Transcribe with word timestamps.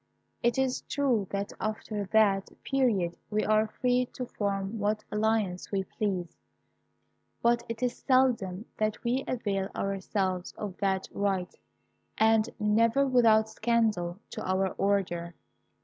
It 0.41 0.57
is 0.57 0.81
true 0.89 1.27
that 1.29 1.53
after 1.61 2.05
that 2.11 2.49
period 2.63 3.15
we 3.29 3.45
are 3.45 3.67
free 3.67 4.07
to 4.13 4.25
form 4.25 4.79
what 4.79 5.03
alliance 5.11 5.71
we 5.71 5.83
please; 5.83 6.37
but 7.43 7.61
it 7.69 7.83
is 7.83 7.97
seldom 7.99 8.65
that 8.77 9.03
we 9.03 9.23
avail 9.27 9.69
ourselves 9.75 10.53
of 10.57 10.75
that 10.77 11.07
right, 11.11 11.53
and 12.17 12.49
never 12.59 13.05
without 13.05 13.47
scandal 13.47 14.17
to 14.31 14.43
our 14.43 14.69
order. 14.69 15.35